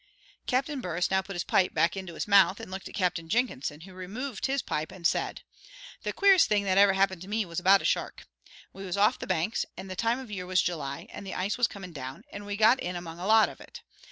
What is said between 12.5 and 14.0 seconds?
got in among a lot of it.